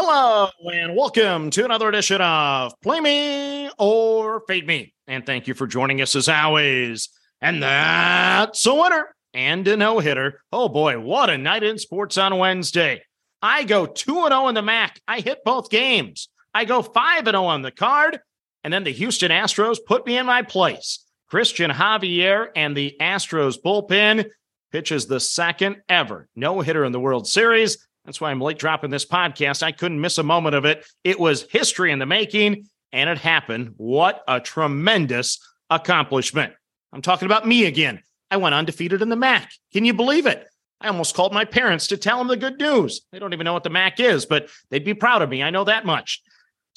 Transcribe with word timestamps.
Hello, 0.00 0.48
and 0.72 0.94
welcome 0.94 1.50
to 1.50 1.64
another 1.64 1.88
edition 1.88 2.20
of 2.20 2.72
Play 2.82 3.00
Me 3.00 3.68
or 3.80 4.44
Fade 4.46 4.64
Me. 4.64 4.94
And 5.08 5.26
thank 5.26 5.48
you 5.48 5.54
for 5.54 5.66
joining 5.66 6.00
us 6.00 6.14
as 6.14 6.28
always. 6.28 7.08
And 7.40 7.60
that's 7.60 8.64
a 8.64 8.72
winner 8.76 9.12
and 9.34 9.66
a 9.66 9.76
no 9.76 9.98
hitter. 9.98 10.40
Oh 10.52 10.68
boy, 10.68 11.00
what 11.00 11.30
a 11.30 11.36
night 11.36 11.64
in 11.64 11.78
sports 11.78 12.16
on 12.16 12.38
Wednesday. 12.38 13.02
I 13.42 13.64
go 13.64 13.86
2 13.86 14.28
0 14.28 14.46
in 14.46 14.54
the 14.54 14.62
MAC. 14.62 15.00
I 15.08 15.18
hit 15.18 15.42
both 15.44 15.68
games. 15.68 16.28
I 16.54 16.64
go 16.64 16.80
5 16.80 17.24
0 17.24 17.42
on 17.42 17.62
the 17.62 17.72
card. 17.72 18.20
And 18.62 18.72
then 18.72 18.84
the 18.84 18.92
Houston 18.92 19.32
Astros 19.32 19.78
put 19.84 20.06
me 20.06 20.16
in 20.16 20.26
my 20.26 20.42
place. 20.42 21.04
Christian 21.28 21.72
Javier 21.72 22.50
and 22.54 22.76
the 22.76 22.94
Astros 23.00 23.60
bullpen 23.60 24.30
pitches 24.70 25.06
the 25.08 25.18
second 25.18 25.78
ever 25.88 26.28
no 26.36 26.60
hitter 26.60 26.84
in 26.84 26.92
the 26.92 27.00
World 27.00 27.26
Series. 27.26 27.87
That's 28.08 28.22
why 28.22 28.30
I'm 28.30 28.40
late 28.40 28.58
dropping 28.58 28.88
this 28.88 29.04
podcast. 29.04 29.62
I 29.62 29.70
couldn't 29.70 30.00
miss 30.00 30.16
a 30.16 30.22
moment 30.22 30.54
of 30.54 30.64
it. 30.64 30.86
It 31.04 31.20
was 31.20 31.42
history 31.50 31.92
in 31.92 31.98
the 31.98 32.06
making, 32.06 32.66
and 32.90 33.10
it 33.10 33.18
happened. 33.18 33.74
What 33.76 34.24
a 34.26 34.40
tremendous 34.40 35.38
accomplishment. 35.68 36.54
I'm 36.90 37.02
talking 37.02 37.26
about 37.26 37.46
me 37.46 37.66
again. 37.66 38.02
I 38.30 38.38
went 38.38 38.54
undefeated 38.54 39.02
in 39.02 39.10
the 39.10 39.16
MAC. 39.16 39.52
Can 39.74 39.84
you 39.84 39.92
believe 39.92 40.24
it? 40.24 40.46
I 40.80 40.88
almost 40.88 41.14
called 41.14 41.34
my 41.34 41.44
parents 41.44 41.88
to 41.88 41.98
tell 41.98 42.16
them 42.16 42.28
the 42.28 42.38
good 42.38 42.58
news. 42.58 43.02
They 43.12 43.18
don't 43.18 43.34
even 43.34 43.44
know 43.44 43.52
what 43.52 43.62
the 43.62 43.68
MAC 43.68 44.00
is, 44.00 44.24
but 44.24 44.48
they'd 44.70 44.86
be 44.86 44.94
proud 44.94 45.20
of 45.20 45.28
me. 45.28 45.42
I 45.42 45.50
know 45.50 45.64
that 45.64 45.84
much. 45.84 46.22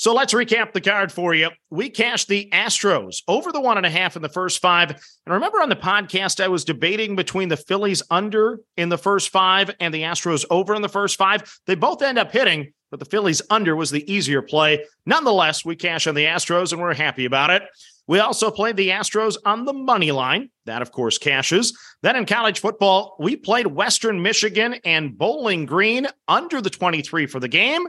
So 0.02 0.16
let's 0.16 0.34
recap 0.34 0.74
the 0.74 0.82
card 0.82 1.12
for 1.12 1.36
you. 1.36 1.52
We 1.70 1.88
cashed 1.92 2.28
the 2.28 2.50
Astros 2.52 3.22
over 3.28 3.52
the 3.52 3.62
one 3.62 3.78
and 3.78 3.86
a 3.86 3.90
half 3.92 4.16
in 4.16 4.24
the 4.24 4.30
first 4.30 4.60
five. 4.60 4.90
And 4.90 5.00
remember 5.32 5.62
on 5.62 5.70
the 5.70 5.76
podcast, 5.76 6.44
I 6.44 6.48
was 6.48 6.66
debating 6.66 7.16
between 7.16 7.50
the 7.50 7.58
Phillies 7.58 8.02
under 8.10 8.62
in 8.78 8.90
the 8.90 8.98
first 8.98 9.30
five 9.30 9.70
and 9.80 9.94
the 9.94 10.02
Astros 10.02 10.44
over 10.50 10.74
in 10.74 10.82
the 10.82 10.90
first 10.90 11.18
five. 11.18 11.44
They 11.68 11.76
both 11.76 12.02
end 12.02 12.18
up 12.18 12.32
hitting, 12.32 12.74
but 12.90 13.00
the 13.00 13.06
Phillies 13.06 13.44
under 13.52 13.76
was 13.76 13.92
the 13.92 14.12
easier 14.12 14.42
play. 14.42 14.84
Nonetheless, 15.06 15.64
we 15.64 15.76
cash 15.76 16.08
on 16.08 16.16
the 16.16 16.26
Astros 16.26 16.72
and 16.72 16.82
we're 16.82 16.96
happy 16.96 17.26
about 17.26 17.52
it. 17.52 17.62
We 18.08 18.18
also 18.18 18.50
played 18.50 18.78
the 18.78 18.90
Astros 18.90 19.38
on 19.46 19.66
the 19.66 19.74
money 19.74 20.12
line. 20.12 20.50
That, 20.66 20.82
of 20.82 20.92
course, 20.92 21.20
cashes. 21.20 21.78
Then 22.02 22.16
in 22.16 22.26
college 22.26 22.60
football, 22.60 23.16
we 23.20 23.36
played 23.36 23.68
Western 23.68 24.24
Michigan 24.24 24.78
and 24.84 25.16
Bowling 25.16 25.68
Green 25.68 26.08
under 26.28 26.60
the 26.60 26.72
23 26.72 27.28
for 27.28 27.40
the 27.40 27.48
game, 27.48 27.88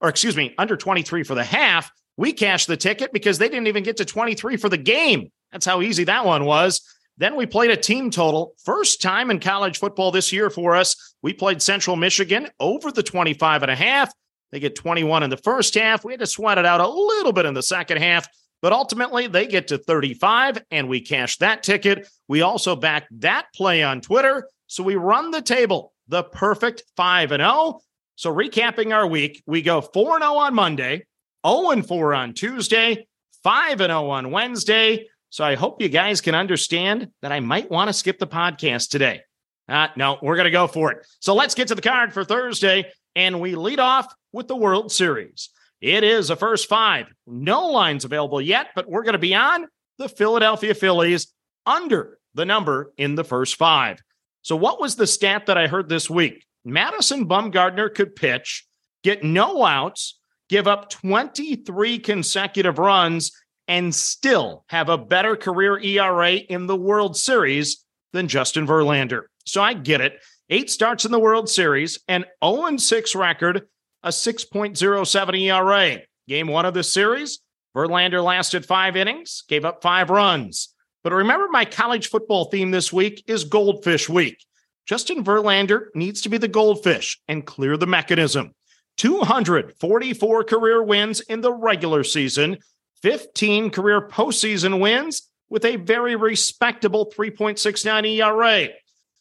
or 0.00 0.08
excuse 0.08 0.36
me, 0.36 0.54
under 0.58 0.76
23 0.76 1.22
for 1.22 1.34
the 1.34 1.44
half. 1.44 1.90
We 2.16 2.32
cashed 2.32 2.66
the 2.66 2.76
ticket 2.76 3.12
because 3.12 3.38
they 3.38 3.48
didn't 3.48 3.68
even 3.68 3.82
get 3.82 3.96
to 3.98 4.04
23 4.04 4.56
for 4.56 4.68
the 4.68 4.76
game. 4.76 5.30
That's 5.52 5.66
how 5.66 5.82
easy 5.82 6.04
that 6.04 6.24
one 6.24 6.44
was. 6.44 6.82
Then 7.16 7.36
we 7.36 7.46
played 7.46 7.70
a 7.70 7.76
team 7.76 8.10
total. 8.10 8.54
First 8.64 9.02
time 9.02 9.30
in 9.30 9.40
college 9.40 9.78
football 9.78 10.10
this 10.10 10.32
year 10.32 10.48
for 10.48 10.74
us. 10.74 11.14
We 11.22 11.32
played 11.32 11.60
Central 11.60 11.96
Michigan 11.96 12.48
over 12.58 12.90
the 12.90 13.02
25 13.02 13.62
and 13.62 13.70
a 13.70 13.76
half. 13.76 14.12
They 14.52 14.60
get 14.60 14.74
21 14.74 15.22
in 15.22 15.30
the 15.30 15.36
first 15.36 15.74
half. 15.74 16.04
We 16.04 16.12
had 16.12 16.20
to 16.20 16.26
sweat 16.26 16.58
it 16.58 16.66
out 16.66 16.80
a 16.80 16.88
little 16.88 17.32
bit 17.32 17.46
in 17.46 17.54
the 17.54 17.62
second 17.62 17.98
half. 17.98 18.26
But 18.62 18.72
ultimately, 18.72 19.26
they 19.26 19.46
get 19.46 19.68
to 19.68 19.78
35 19.78 20.62
and 20.70 20.88
we 20.88 21.00
cash 21.00 21.38
that 21.38 21.62
ticket. 21.62 22.08
We 22.28 22.42
also 22.42 22.76
back 22.76 23.06
that 23.12 23.46
play 23.54 23.82
on 23.82 24.00
Twitter. 24.00 24.48
So 24.66 24.82
we 24.82 24.96
run 24.96 25.30
the 25.30 25.42
table, 25.42 25.92
the 26.08 26.22
perfect 26.22 26.84
5 26.96 27.32
and 27.32 27.42
0. 27.42 27.80
So 28.20 28.30
recapping 28.30 28.94
our 28.94 29.06
week, 29.06 29.42
we 29.46 29.62
go 29.62 29.80
4 29.80 30.20
0 30.20 30.34
on 30.34 30.54
Monday, 30.54 31.06
0 31.46 31.80
4 31.80 32.14
on 32.14 32.34
Tuesday, 32.34 33.08
5 33.42 33.78
0 33.78 34.10
on 34.10 34.30
Wednesday. 34.30 35.08
So 35.30 35.42
I 35.42 35.54
hope 35.54 35.80
you 35.80 35.88
guys 35.88 36.20
can 36.20 36.34
understand 36.34 37.12
that 37.22 37.32
I 37.32 37.40
might 37.40 37.70
want 37.70 37.88
to 37.88 37.94
skip 37.94 38.18
the 38.18 38.26
podcast 38.26 38.90
today. 38.90 39.22
Uh, 39.70 39.88
no, 39.96 40.18
we're 40.20 40.36
going 40.36 40.44
to 40.44 40.50
go 40.50 40.66
for 40.66 40.92
it. 40.92 41.06
So 41.20 41.34
let's 41.34 41.54
get 41.54 41.68
to 41.68 41.74
the 41.74 41.80
card 41.80 42.12
for 42.12 42.22
Thursday. 42.22 42.92
And 43.16 43.40
we 43.40 43.54
lead 43.54 43.80
off 43.80 44.12
with 44.34 44.48
the 44.48 44.56
World 44.56 44.92
Series. 44.92 45.48
It 45.80 46.04
is 46.04 46.28
a 46.28 46.36
first 46.36 46.68
five. 46.68 47.06
No 47.26 47.68
lines 47.68 48.04
available 48.04 48.42
yet, 48.42 48.66
but 48.74 48.86
we're 48.86 49.04
going 49.04 49.14
to 49.14 49.18
be 49.18 49.34
on 49.34 49.66
the 49.96 50.10
Philadelphia 50.10 50.74
Phillies 50.74 51.32
under 51.64 52.18
the 52.34 52.44
number 52.44 52.92
in 52.98 53.14
the 53.14 53.24
first 53.24 53.56
five. 53.56 54.02
So, 54.42 54.56
what 54.56 54.78
was 54.78 54.96
the 54.96 55.06
stat 55.06 55.46
that 55.46 55.56
I 55.56 55.68
heard 55.68 55.88
this 55.88 56.10
week? 56.10 56.44
Madison 56.64 57.26
Bumgarner 57.26 57.94
could 57.94 58.14
pitch, 58.14 58.66
get 59.02 59.24
no 59.24 59.64
outs, 59.64 60.18
give 60.48 60.66
up 60.66 60.90
23 60.90 61.98
consecutive 61.98 62.78
runs, 62.78 63.32
and 63.68 63.94
still 63.94 64.64
have 64.68 64.88
a 64.88 64.98
better 64.98 65.36
career 65.36 65.78
ERA 65.78 66.32
in 66.32 66.66
the 66.66 66.76
World 66.76 67.16
Series 67.16 67.84
than 68.12 68.28
Justin 68.28 68.66
Verlander. 68.66 69.22
So, 69.46 69.62
I 69.62 69.74
get 69.74 70.00
it. 70.00 70.20
Eight 70.48 70.70
starts 70.70 71.04
in 71.04 71.12
the 71.12 71.20
World 71.20 71.48
Series, 71.48 72.00
an 72.08 72.24
0 72.42 72.76
6 72.76 73.14
record 73.14 73.68
a 74.02 74.08
6.07 74.08 75.40
ERA. 75.40 75.98
Game 76.28 76.46
one 76.46 76.64
of 76.64 76.74
the 76.74 76.82
series, 76.82 77.40
Verlander 77.76 78.22
lasted 78.22 78.64
five 78.64 78.96
innings, 78.96 79.42
gave 79.48 79.64
up 79.64 79.82
five 79.82 80.10
runs. 80.10 80.74
But 81.02 81.12
remember, 81.12 81.48
my 81.48 81.64
college 81.64 82.08
football 82.08 82.46
theme 82.46 82.70
this 82.70 82.92
week 82.92 83.24
is 83.26 83.44
Goldfish 83.44 84.08
Week. 84.08 84.38
Justin 84.86 85.24
Verlander 85.24 85.86
needs 85.94 86.22
to 86.22 86.28
be 86.28 86.38
the 86.38 86.48
goldfish 86.48 87.20
and 87.28 87.46
clear 87.46 87.76
the 87.76 87.86
mechanism. 87.86 88.54
244 88.96 90.44
career 90.44 90.82
wins 90.82 91.20
in 91.20 91.40
the 91.40 91.52
regular 91.52 92.04
season, 92.04 92.58
15 93.02 93.70
career 93.70 94.08
postseason 94.08 94.80
wins 94.80 95.28
with 95.48 95.64
a 95.64 95.76
very 95.76 96.16
respectable 96.16 97.10
3.69 97.16 98.18
ERA. 98.18 98.68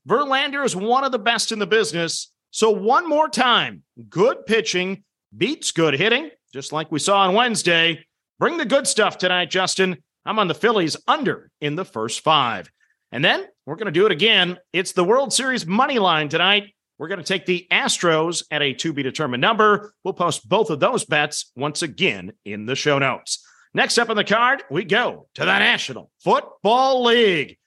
Verlander 0.08 0.66
is 0.66 0.76
one 0.76 1.04
of 1.04 1.12
the 1.12 1.20
best 1.20 1.52
in 1.52 1.60
the 1.60 1.68
business, 1.68 2.32
so, 2.52 2.72
one 2.72 3.08
more 3.08 3.30
time, 3.30 3.84
good 4.10 4.46
pitching 4.48 5.04
beats 5.36 5.72
good 5.72 5.94
hitting, 5.94 6.32
just 6.52 6.72
like 6.72 6.92
we 6.92 6.98
saw 6.98 7.20
on 7.20 7.36
Wednesday. 7.36 8.06
Bring 8.40 8.58
the 8.58 8.66
good 8.66 8.88
stuff 8.88 9.20
tonight, 9.20 9.52
Justin. 9.52 9.98
I'm 10.26 10.40
on 10.40 10.48
the 10.48 10.56
Phillies 10.56 10.98
under 11.08 11.52
in 11.62 11.76
the 11.76 11.86
first 11.86 12.22
five. 12.22 12.72
And 13.12 13.24
then 13.24 13.46
we're 13.66 13.76
going 13.76 13.86
to 13.88 13.92
do 13.92 14.06
it 14.06 14.12
again. 14.12 14.58
It's 14.74 14.92
the 14.92 15.04
World 15.04 15.34
Series 15.34 15.66
money 15.66 16.00
line 16.00 16.30
tonight. 16.30 16.74
We're 16.98 17.08
going 17.08 17.20
to 17.20 17.26
take 17.26 17.46
the 17.46 17.66
Astros 17.72 18.44
at 18.52 18.62
a 18.62 18.74
to 18.74 18.94
be 18.94 19.04
determined 19.04 19.42
number. 19.42 19.94
We'll 20.04 20.14
post 20.14 20.48
both 20.48 20.70
of 20.70 20.80
those 20.80 21.06
bets 21.06 21.52
once 21.56 21.82
again 21.82 22.34
in 22.46 22.66
the 22.66 22.76
show 22.76 23.00
notes. 23.00 23.46
Next 23.74 23.98
up 23.98 24.10
on 24.10 24.16
the 24.16 24.24
card, 24.24 24.64
we 24.70 24.84
go 24.84 25.28
to 25.36 25.42
the 25.42 25.60
National 25.60 26.12
Football 26.24 27.04
League. 27.04 27.58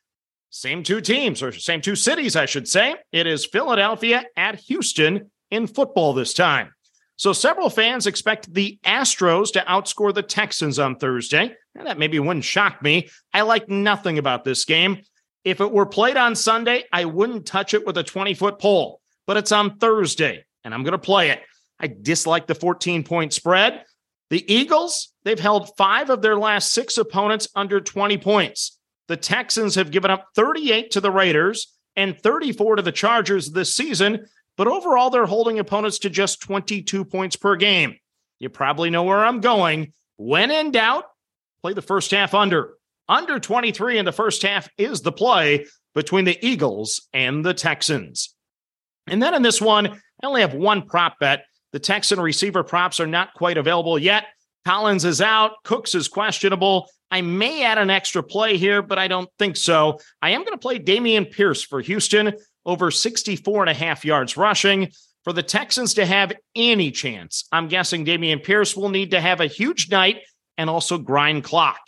Same 0.50 0.82
two 0.82 1.00
teams, 1.00 1.42
or 1.42 1.50
same 1.50 1.81
two 1.81 1.97
cities, 1.97 2.36
I 2.36 2.44
should 2.44 2.69
say. 2.69 2.97
It 3.10 3.26
is 3.26 3.47
Philadelphia 3.47 4.25
at 4.36 4.60
Houston 4.60 5.31
in 5.50 5.66
football 5.66 6.12
this 6.12 6.34
time. 6.34 6.72
So 7.16 7.32
several 7.32 7.70
fans 7.70 8.06
expect 8.06 8.52
the 8.52 8.78
Astros 8.84 9.52
to 9.52 9.60
outscore 9.60 10.12
the 10.12 10.22
Texans 10.22 10.78
on 10.78 10.97
Thursday. 10.97 11.54
And 11.75 11.86
that 11.86 11.98
maybe 11.98 12.19
wouldn't 12.19 12.44
shock 12.44 12.82
me. 12.82 13.08
I 13.32 13.42
like 13.42 13.69
nothing 13.69 14.19
about 14.19 14.44
this 14.44 14.64
game. 14.64 15.02
If 15.44 15.60
it 15.60 15.72
were 15.72 15.86
played 15.86 16.16
on 16.16 16.36
Sunday, 16.36 16.84
I 16.92 17.04
wouldn't 17.04 17.47
touch 17.47 17.75
it 17.75 17.86
with 17.86 17.98
a 17.98 18.03
20 18.03 18.34
foot 18.34 18.58
pole, 18.58 19.00
but 19.26 19.36
it's 19.36 19.53
on 19.53 19.78
Thursday 19.78 20.44
and 20.64 20.72
I'm 20.72 20.82
going 20.82 20.92
to 20.92 20.98
play 20.98 21.30
it. 21.30 21.42
I 21.78 21.88
dislike 21.88 22.46
the 22.46 22.55
14 22.55 23.02
point 23.02 23.32
spread. 23.32 23.84
The 24.31 24.50
Eagles, 24.52 25.12
they've 25.25 25.38
held 25.38 25.76
five 25.76 26.11
of 26.11 26.22
their 26.22 26.37
last 26.37 26.72
six 26.72 26.96
opponents 26.96 27.49
under 27.55 27.81
20 27.81 28.19
points. 28.19 28.78
The 29.08 29.16
Texans 29.16 29.75
have 29.75 29.90
given 29.90 30.11
up 30.11 30.28
38 30.34 30.93
to 30.93 31.00
the 31.00 31.11
Raiders 31.11 31.75
and 31.96 32.19
34 32.19 32.76
to 32.76 32.82
the 32.82 32.93
Chargers 32.93 33.50
this 33.50 33.75
season, 33.75 34.26
but 34.56 34.69
overall 34.69 35.11
they're 35.11 35.26
holding 35.26 35.58
opponents 35.58 35.99
to 36.00 36.11
just 36.11 36.40
22 36.40 37.05
points 37.05 37.37
per 37.37 37.56
game. 37.56 37.96
You 38.38 38.49
probably 38.49 38.90
know 38.90 39.02
where 39.02 39.25
I'm 39.25 39.40
going. 39.40 39.93
When 40.16 40.50
in 40.50 40.70
doubt, 40.70 41.05
play 41.62 41.75
the 41.75 41.82
first 41.82 42.11
half 42.11 42.32
under. 42.32 42.75
Under 43.12 43.38
23 43.38 43.99
in 43.99 44.06
the 44.06 44.11
first 44.11 44.41
half 44.41 44.70
is 44.79 45.03
the 45.03 45.12
play 45.12 45.67
between 45.94 46.25
the 46.25 46.38
Eagles 46.41 47.09
and 47.12 47.44
the 47.44 47.53
Texans. 47.53 48.35
And 49.06 49.23
then 49.23 49.35
in 49.35 49.43
this 49.43 49.61
one, 49.61 49.87
I 49.87 50.26
only 50.26 50.41
have 50.41 50.55
one 50.55 50.87
prop 50.87 51.19
bet. 51.20 51.44
The 51.73 51.79
Texan 51.79 52.19
receiver 52.19 52.62
props 52.62 53.00
are 53.00 53.06
not 53.06 53.35
quite 53.35 53.59
available 53.59 53.99
yet. 53.99 54.29
Collins 54.64 55.05
is 55.05 55.20
out. 55.20 55.62
Cooks 55.62 55.94
is 55.94 56.09
questionable. 56.09 56.88
I 57.11 57.20
may 57.20 57.64
add 57.64 57.76
an 57.76 57.91
extra 57.91 58.23
play 58.23 58.56
here, 58.56 58.81
but 58.81 58.99
I 58.99 59.09
don't 59.09 59.29
think 59.38 59.59
so. 59.59 59.99
I 60.23 60.31
am 60.31 60.41
going 60.41 60.55
to 60.55 60.59
play 60.59 60.79
Dameon 60.79 61.31
Pierce 61.31 61.62
for 61.62 61.82
Houston 61.82 62.32
over 62.64 62.91
64 62.91 63.64
and 63.64 63.70
a 63.70 63.75
half 63.75 64.06
yards 64.06 64.38
rushing. 64.38 64.91
For 65.25 65.35
the 65.35 65.43
Texans 65.43 65.93
to 65.94 66.06
have 66.06 66.32
any 66.56 66.91
chance, 66.91 67.47
I'm 67.53 67.69
guessing 67.69 68.06
Dameon 68.06 68.43
Pierce 68.43 68.75
will 68.75 68.88
need 68.88 69.11
to 69.11 69.20
have 69.20 69.43
a 69.43 69.47
huge 69.49 69.91
night 69.91 70.20
and 70.56 70.70
also 70.70 70.97
grind 70.97 71.44
clock. 71.44 71.79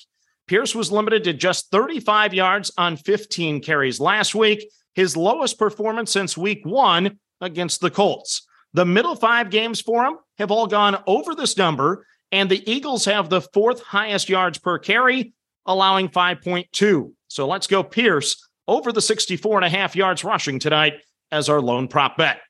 Pierce 0.46 0.74
was 0.74 0.92
limited 0.92 1.24
to 1.24 1.32
just 1.32 1.70
35 1.70 2.34
yards 2.34 2.70
on 2.76 2.96
15 2.96 3.62
carries 3.62 4.00
last 4.00 4.34
week, 4.34 4.70
his 4.94 5.16
lowest 5.16 5.58
performance 5.58 6.10
since 6.10 6.36
week 6.36 6.60
one 6.64 7.18
against 7.40 7.80
the 7.80 7.90
Colts. 7.90 8.46
The 8.74 8.84
middle 8.84 9.16
five 9.16 9.50
games 9.50 9.80
for 9.80 10.04
him 10.04 10.16
have 10.38 10.50
all 10.50 10.66
gone 10.66 11.02
over 11.06 11.34
this 11.34 11.56
number, 11.56 12.06
and 12.32 12.50
the 12.50 12.68
Eagles 12.70 13.04
have 13.04 13.30
the 13.30 13.40
fourth 13.40 13.82
highest 13.82 14.28
yards 14.28 14.58
per 14.58 14.78
carry, 14.78 15.32
allowing 15.64 16.08
5.2. 16.08 17.12
So 17.28 17.46
let's 17.46 17.66
go 17.66 17.82
Pierce 17.82 18.48
over 18.66 18.92
the 18.92 19.00
64 19.00 19.58
and 19.58 19.64
a 19.64 19.68
half 19.68 19.96
yards 19.96 20.24
rushing 20.24 20.58
tonight 20.58 20.94
as 21.30 21.48
our 21.48 21.60
lone 21.60 21.88
prop 21.88 22.16
bet. 22.16 22.40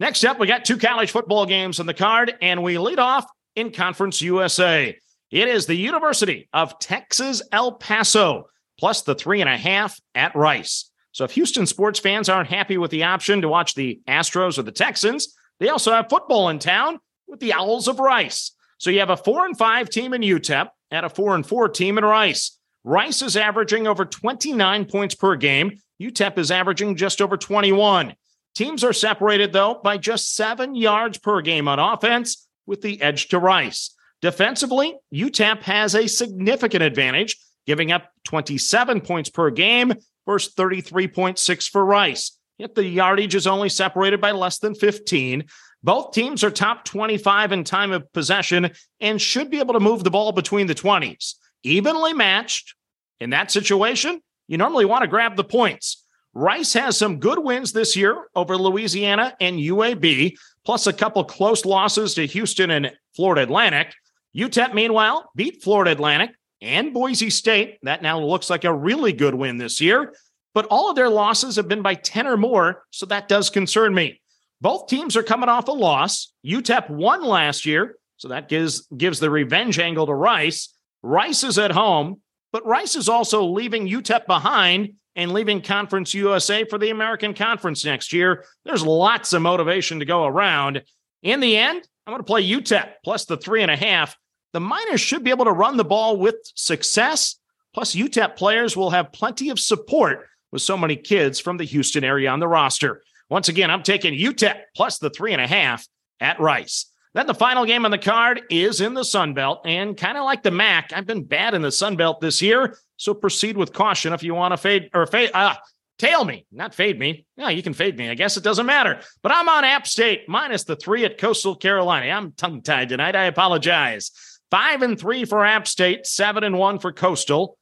Next 0.00 0.24
up, 0.24 0.38
we 0.38 0.46
got 0.46 0.64
two 0.64 0.78
college 0.78 1.10
football 1.10 1.46
games 1.46 1.78
on 1.80 1.86
the 1.86 1.94
card, 1.94 2.34
and 2.40 2.62
we 2.62 2.78
lead 2.78 2.98
off 2.98 3.26
in 3.54 3.72
Conference 3.72 4.22
USA. 4.22 4.96
It 5.32 5.48
is 5.48 5.64
the 5.64 5.74
University 5.74 6.50
of 6.52 6.78
Texas 6.78 7.40
El 7.52 7.72
Paso 7.72 8.48
plus 8.78 9.00
the 9.00 9.14
three 9.14 9.40
and 9.40 9.48
a 9.48 9.56
half 9.56 9.98
at 10.14 10.36
Rice. 10.36 10.90
So 11.12 11.24
if 11.24 11.30
Houston 11.30 11.64
sports 11.64 11.98
fans 11.98 12.28
aren't 12.28 12.50
happy 12.50 12.76
with 12.76 12.90
the 12.90 13.04
option 13.04 13.40
to 13.40 13.48
watch 13.48 13.74
the 13.74 14.02
Astros 14.06 14.58
or 14.58 14.62
the 14.62 14.72
Texans, 14.72 15.34
they 15.58 15.70
also 15.70 15.90
have 15.90 16.10
football 16.10 16.50
in 16.50 16.58
town 16.58 16.98
with 17.26 17.40
the 17.40 17.54
Owls 17.54 17.88
of 17.88 17.98
Rice. 17.98 18.52
So 18.76 18.90
you 18.90 18.98
have 18.98 19.08
a 19.08 19.16
four 19.16 19.46
and 19.46 19.56
five 19.56 19.88
team 19.88 20.12
in 20.12 20.20
UTEP 20.20 20.68
and 20.90 21.06
a 21.06 21.08
four 21.08 21.34
and 21.34 21.46
four 21.46 21.66
team 21.70 21.96
in 21.96 22.04
Rice. 22.04 22.58
Rice 22.84 23.22
is 23.22 23.34
averaging 23.34 23.86
over 23.86 24.04
29 24.04 24.84
points 24.84 25.14
per 25.14 25.36
game. 25.36 25.80
UTEP 25.98 26.36
is 26.36 26.50
averaging 26.50 26.96
just 26.96 27.22
over 27.22 27.38
21. 27.38 28.14
Teams 28.54 28.84
are 28.84 28.92
separated, 28.92 29.54
though, 29.54 29.80
by 29.82 29.96
just 29.96 30.36
seven 30.36 30.74
yards 30.74 31.16
per 31.16 31.40
game 31.40 31.68
on 31.68 31.78
offense, 31.78 32.46
with 32.66 32.82
the 32.82 33.00
edge 33.00 33.28
to 33.28 33.38
Rice. 33.38 33.94
Defensively, 34.22 34.94
UTEP 35.12 35.62
has 35.62 35.94
a 35.94 36.06
significant 36.06 36.82
advantage, 36.82 37.36
giving 37.66 37.90
up 37.90 38.08
27 38.24 39.00
points 39.00 39.28
per 39.28 39.50
game 39.50 39.92
versus 40.26 40.54
33.6 40.54 41.68
for 41.68 41.84
Rice. 41.84 42.38
Yet 42.56 42.76
the 42.76 42.84
yardage 42.84 43.34
is 43.34 43.48
only 43.48 43.68
separated 43.68 44.20
by 44.20 44.30
less 44.30 44.58
than 44.58 44.76
15. 44.76 45.44
Both 45.82 46.12
teams 46.12 46.44
are 46.44 46.50
top 46.50 46.84
25 46.84 47.50
in 47.50 47.64
time 47.64 47.90
of 47.90 48.10
possession 48.12 48.70
and 49.00 49.20
should 49.20 49.50
be 49.50 49.58
able 49.58 49.74
to 49.74 49.80
move 49.80 50.04
the 50.04 50.10
ball 50.10 50.30
between 50.30 50.68
the 50.68 50.74
20s. 50.74 51.34
Evenly 51.64 52.12
matched. 52.12 52.76
In 53.18 53.30
that 53.30 53.50
situation, 53.50 54.20
you 54.46 54.58
normally 54.58 54.84
want 54.84 55.02
to 55.02 55.08
grab 55.08 55.36
the 55.36 55.44
points. 55.44 56.04
Rice 56.34 56.72
has 56.74 56.96
some 56.96 57.18
good 57.18 57.38
wins 57.38 57.72
this 57.72 57.96
year 57.96 58.26
over 58.34 58.56
Louisiana 58.56 59.34
and 59.40 59.58
UAB, 59.58 60.36
plus 60.64 60.86
a 60.86 60.92
couple 60.92 61.24
close 61.24 61.64
losses 61.64 62.14
to 62.14 62.26
Houston 62.26 62.70
and 62.70 62.92
Florida 63.14 63.42
Atlantic. 63.42 63.94
UTEP, 64.36 64.74
meanwhile, 64.74 65.30
beat 65.36 65.62
Florida 65.62 65.92
Atlantic 65.92 66.30
and 66.60 66.94
Boise 66.94 67.30
State. 67.30 67.78
That 67.82 68.02
now 68.02 68.20
looks 68.20 68.48
like 68.48 68.64
a 68.64 68.72
really 68.72 69.12
good 69.12 69.34
win 69.34 69.58
this 69.58 69.80
year. 69.80 70.14
But 70.54 70.66
all 70.66 70.90
of 70.90 70.96
their 70.96 71.08
losses 71.08 71.56
have 71.56 71.68
been 71.68 71.82
by 71.82 71.94
10 71.94 72.26
or 72.26 72.36
more, 72.36 72.84
so 72.90 73.06
that 73.06 73.28
does 73.28 73.50
concern 73.50 73.94
me. 73.94 74.20
Both 74.60 74.86
teams 74.86 75.16
are 75.16 75.22
coming 75.22 75.48
off 75.48 75.68
a 75.68 75.72
loss. 75.72 76.32
UTEP 76.46 76.90
won 76.90 77.24
last 77.24 77.66
year, 77.66 77.96
so 78.16 78.28
that 78.28 78.48
gives 78.48 78.86
gives 78.96 79.18
the 79.18 79.30
revenge 79.30 79.78
angle 79.78 80.06
to 80.06 80.14
Rice. 80.14 80.74
Rice 81.02 81.42
is 81.42 81.58
at 81.58 81.72
home, 81.72 82.20
but 82.52 82.64
Rice 82.64 82.94
is 82.94 83.08
also 83.08 83.44
leaving 83.44 83.88
UTEP 83.88 84.26
behind 84.26 84.94
and 85.16 85.32
leaving 85.32 85.60
Conference 85.62 86.14
USA 86.14 86.64
for 86.64 86.78
the 86.78 86.90
American 86.90 87.34
Conference 87.34 87.84
next 87.84 88.12
year. 88.12 88.44
There's 88.64 88.86
lots 88.86 89.32
of 89.32 89.42
motivation 89.42 89.98
to 89.98 90.04
go 90.04 90.24
around. 90.24 90.82
In 91.22 91.40
the 91.40 91.56
end, 91.56 91.86
I'm 92.06 92.12
going 92.12 92.20
to 92.20 92.24
play 92.24 92.48
UTEP 92.48 92.88
plus 93.04 93.24
the 93.24 93.36
three 93.36 93.62
and 93.62 93.70
a 93.70 93.76
half. 93.76 94.16
The 94.52 94.60
Miners 94.60 95.00
should 95.00 95.24
be 95.24 95.30
able 95.30 95.46
to 95.46 95.52
run 95.52 95.76
the 95.76 95.84
ball 95.84 96.16
with 96.16 96.36
success. 96.54 97.36
Plus, 97.74 97.94
UTEP 97.94 98.36
players 98.36 98.76
will 98.76 98.90
have 98.90 99.12
plenty 99.12 99.48
of 99.48 99.58
support 99.58 100.28
with 100.50 100.62
so 100.62 100.76
many 100.76 100.96
kids 100.96 101.40
from 101.40 101.56
the 101.56 101.64
Houston 101.64 102.04
area 102.04 102.28
on 102.28 102.40
the 102.40 102.48
roster. 102.48 103.02
Once 103.30 103.48
again, 103.48 103.70
I'm 103.70 103.82
taking 103.82 104.12
UTEP 104.12 104.56
plus 104.76 104.98
the 104.98 105.08
three 105.08 105.32
and 105.32 105.40
a 105.40 105.46
half 105.46 105.86
at 106.20 106.38
Rice. 106.38 106.90
Then 107.14 107.26
the 107.26 107.34
final 107.34 107.64
game 107.64 107.84
on 107.84 107.90
the 107.90 107.98
card 107.98 108.42
is 108.50 108.80
in 108.80 108.94
the 108.94 109.04
Sun 109.04 109.34
Belt, 109.34 109.62
and 109.66 109.96
kind 109.96 110.16
of 110.16 110.24
like 110.24 110.42
the 110.42 110.50
MAC, 110.50 110.92
I've 110.94 111.06
been 111.06 111.24
bad 111.24 111.54
in 111.54 111.60
the 111.60 111.72
Sun 111.72 111.96
Belt 111.96 112.20
this 112.20 112.40
year, 112.40 112.78
so 112.96 113.12
proceed 113.12 113.56
with 113.56 113.72
caution 113.72 114.12
if 114.12 114.22
you 114.22 114.34
want 114.34 114.52
to 114.52 114.56
fade 114.56 114.88
or 114.94 115.06
fade. 115.06 115.30
Ah, 115.34 115.60
tail 115.98 116.24
me, 116.24 116.46
not 116.50 116.74
fade 116.74 116.98
me. 116.98 117.26
Yeah, 117.36 117.50
you 117.50 117.62
can 117.62 117.74
fade 117.74 117.98
me. 117.98 118.08
I 118.08 118.14
guess 118.14 118.36
it 118.36 118.44
doesn't 118.44 118.64
matter. 118.64 119.00
But 119.22 119.32
I'm 119.32 119.48
on 119.48 119.64
App 119.64 119.86
State 119.86 120.26
minus 120.26 120.64
the 120.64 120.76
three 120.76 121.04
at 121.04 121.18
Coastal 121.18 121.54
Carolina. 121.54 122.10
I'm 122.10 122.32
tongue 122.32 122.62
tied 122.62 122.88
tonight. 122.88 123.14
I 123.14 123.24
apologize. 123.24 124.10
Five 124.52 124.82
and 124.82 125.00
three 125.00 125.24
for 125.24 125.46
App 125.46 125.66
State, 125.66 126.06
seven 126.06 126.44
and 126.44 126.58
one 126.58 126.78
for 126.78 126.92
Coastal. 126.92 127.56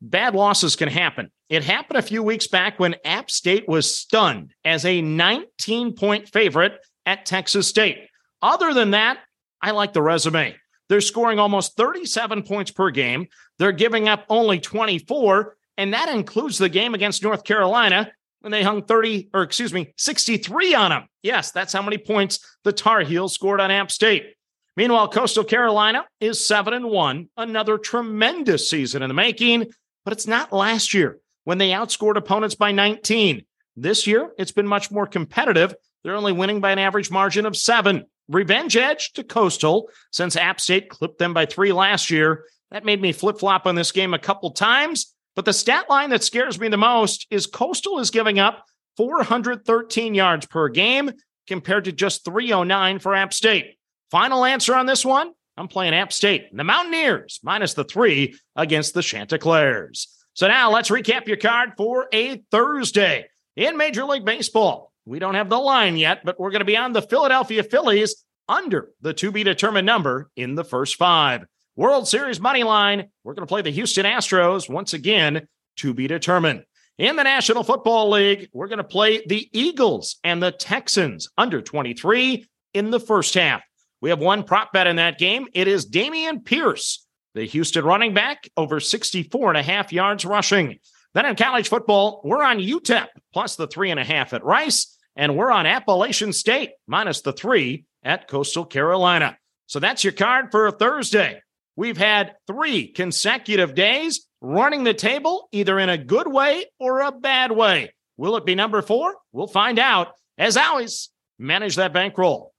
Bad 0.00 0.36
losses 0.36 0.76
can 0.76 0.88
happen. 0.88 1.32
It 1.48 1.64
happened 1.64 1.98
a 1.98 2.02
few 2.02 2.22
weeks 2.22 2.46
back 2.46 2.78
when 2.78 2.94
App 3.04 3.28
State 3.28 3.66
was 3.66 3.92
stunned 3.92 4.54
as 4.64 4.84
a 4.84 5.02
19 5.02 5.94
point 5.94 6.28
favorite 6.28 6.78
at 7.04 7.26
Texas 7.26 7.66
State. 7.66 7.98
Other 8.40 8.72
than 8.72 8.92
that, 8.92 9.18
I 9.60 9.72
like 9.72 9.92
the 9.92 10.00
resume. 10.00 10.54
They're 10.88 11.00
scoring 11.00 11.40
almost 11.40 11.76
37 11.76 12.44
points 12.44 12.70
per 12.70 12.92
game. 12.92 13.26
They're 13.58 13.72
giving 13.72 14.08
up 14.08 14.24
only 14.28 14.60
24, 14.60 15.56
and 15.76 15.92
that 15.92 16.08
includes 16.08 16.56
the 16.56 16.68
game 16.68 16.94
against 16.94 17.24
North 17.24 17.42
Carolina 17.42 18.12
when 18.42 18.52
they 18.52 18.62
hung 18.62 18.84
30, 18.84 19.30
or 19.34 19.42
excuse 19.42 19.74
me, 19.74 19.92
63 19.96 20.72
on 20.76 20.90
them. 20.90 21.08
Yes, 21.20 21.50
that's 21.50 21.72
how 21.72 21.82
many 21.82 21.98
points 21.98 22.38
the 22.62 22.72
Tar 22.72 23.00
Heels 23.00 23.34
scored 23.34 23.60
on 23.60 23.72
App 23.72 23.90
State. 23.90 24.36
Meanwhile, 24.78 25.08
Coastal 25.08 25.42
Carolina 25.42 26.04
is 26.20 26.46
7 26.46 26.72
and 26.72 26.86
1, 26.86 27.30
another 27.36 27.78
tremendous 27.78 28.70
season 28.70 29.02
in 29.02 29.08
the 29.08 29.14
making, 29.14 29.72
but 30.04 30.12
it's 30.12 30.28
not 30.28 30.52
last 30.52 30.94
year 30.94 31.18
when 31.42 31.58
they 31.58 31.70
outscored 31.70 32.16
opponents 32.16 32.54
by 32.54 32.70
19. 32.70 33.44
This 33.74 34.06
year, 34.06 34.30
it's 34.38 34.52
been 34.52 34.68
much 34.68 34.92
more 34.92 35.08
competitive. 35.08 35.74
They're 36.04 36.14
only 36.14 36.30
winning 36.30 36.60
by 36.60 36.70
an 36.70 36.78
average 36.78 37.10
margin 37.10 37.44
of 37.44 37.56
7. 37.56 38.04
Revenge 38.28 38.76
edge 38.76 39.14
to 39.14 39.24
Coastal 39.24 39.90
since 40.12 40.36
App 40.36 40.60
State 40.60 40.88
clipped 40.90 41.18
them 41.18 41.34
by 41.34 41.44
3 41.44 41.72
last 41.72 42.08
year. 42.08 42.44
That 42.70 42.84
made 42.84 43.02
me 43.02 43.10
flip-flop 43.10 43.66
on 43.66 43.74
this 43.74 43.90
game 43.90 44.14
a 44.14 44.18
couple 44.20 44.52
times, 44.52 45.12
but 45.34 45.44
the 45.44 45.52
stat 45.52 45.90
line 45.90 46.10
that 46.10 46.22
scares 46.22 46.60
me 46.60 46.68
the 46.68 46.76
most 46.76 47.26
is 47.32 47.48
Coastal 47.48 47.98
is 47.98 48.12
giving 48.12 48.38
up 48.38 48.64
413 48.96 50.14
yards 50.14 50.46
per 50.46 50.68
game 50.68 51.10
compared 51.48 51.86
to 51.86 51.90
just 51.90 52.24
309 52.24 53.00
for 53.00 53.16
App 53.16 53.34
State. 53.34 53.77
Final 54.10 54.44
answer 54.44 54.74
on 54.74 54.86
this 54.86 55.04
one 55.04 55.32
I'm 55.58 55.68
playing 55.68 55.94
App 55.94 56.12
State, 56.12 56.56
the 56.56 56.64
Mountaineers, 56.64 57.40
minus 57.42 57.74
the 57.74 57.84
three 57.84 58.36
against 58.54 58.94
the 58.94 59.02
Chanticleers. 59.02 60.06
So 60.34 60.46
now 60.46 60.70
let's 60.70 60.88
recap 60.88 61.26
your 61.26 61.36
card 61.36 61.72
for 61.76 62.06
a 62.12 62.36
Thursday 62.52 63.26
in 63.56 63.76
Major 63.76 64.04
League 64.04 64.24
Baseball. 64.24 64.92
We 65.04 65.18
don't 65.18 65.34
have 65.34 65.48
the 65.48 65.58
line 65.58 65.96
yet, 65.96 66.24
but 66.24 66.38
we're 66.38 66.52
going 66.52 66.60
to 66.60 66.64
be 66.64 66.76
on 66.76 66.92
the 66.92 67.02
Philadelphia 67.02 67.64
Phillies 67.64 68.24
under 68.48 68.90
the 69.00 69.12
to 69.14 69.32
be 69.32 69.42
determined 69.42 69.86
number 69.86 70.30
in 70.36 70.54
the 70.54 70.64
first 70.64 70.94
five. 70.96 71.44
World 71.74 72.06
Series 72.06 72.40
money 72.40 72.62
line, 72.62 73.08
we're 73.24 73.34
going 73.34 73.46
to 73.46 73.50
play 73.50 73.62
the 73.62 73.70
Houston 73.70 74.06
Astros 74.06 74.68
once 74.68 74.94
again 74.94 75.48
to 75.78 75.92
be 75.92 76.06
determined. 76.06 76.64
In 76.98 77.16
the 77.16 77.24
National 77.24 77.64
Football 77.64 78.10
League, 78.10 78.48
we're 78.52 78.68
going 78.68 78.78
to 78.78 78.84
play 78.84 79.24
the 79.26 79.48
Eagles 79.52 80.18
and 80.24 80.42
the 80.42 80.52
Texans 80.52 81.28
under 81.36 81.62
23 81.62 82.46
in 82.74 82.90
the 82.90 83.00
first 83.00 83.34
half. 83.34 83.62
We 84.00 84.10
have 84.10 84.20
one 84.20 84.44
prop 84.44 84.72
bet 84.72 84.86
in 84.86 84.96
that 84.96 85.18
game. 85.18 85.48
It 85.52 85.68
is 85.68 85.90
Dameon 85.90 86.44
Pierce, 86.44 87.06
the 87.34 87.44
Houston 87.44 87.84
running 87.84 88.14
back, 88.14 88.48
over 88.56 88.80
64 88.80 89.50
and 89.50 89.58
a 89.58 89.62
half 89.62 89.92
yards 89.92 90.24
rushing. 90.24 90.78
Then 91.14 91.26
in 91.26 91.36
college 91.36 91.68
football, 91.68 92.20
we're 92.24 92.42
on 92.42 92.58
UTEP 92.58 93.08
plus 93.32 93.56
the 93.56 93.66
three 93.66 93.90
and 93.90 93.98
a 93.98 94.04
half 94.04 94.32
at 94.32 94.44
Rice, 94.44 94.96
and 95.16 95.36
we're 95.36 95.50
on 95.50 95.66
Appalachian 95.66 96.32
State 96.32 96.70
minus 96.86 97.22
the 97.22 97.32
three 97.32 97.84
at 98.04 98.28
Coastal 98.28 98.64
Carolina. 98.64 99.36
So 99.66 99.80
that's 99.80 100.04
your 100.04 100.12
card 100.12 100.50
for 100.50 100.70
Thursday. 100.70 101.42
We've 101.76 101.96
had 101.96 102.34
three 102.46 102.88
consecutive 102.88 103.74
days 103.74 104.26
running 104.40 104.84
the 104.84 104.94
table, 104.94 105.48
either 105.52 105.78
in 105.78 105.88
a 105.88 105.98
good 105.98 106.26
way 106.26 106.66
or 106.78 107.00
a 107.00 107.12
bad 107.12 107.52
way. 107.52 107.92
Will 108.16 108.36
it 108.36 108.46
be 108.46 108.54
number 108.54 108.82
four? 108.82 109.14
We'll 109.32 109.46
find 109.46 109.78
out. 109.78 110.08
As 110.36 110.56
always, 110.56 111.10
manage 111.38 111.76
that 111.76 111.92
bankroll. 111.92 112.52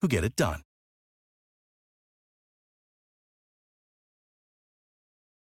who 0.00 0.08
get 0.08 0.24
it 0.24 0.36
done. 0.36 0.67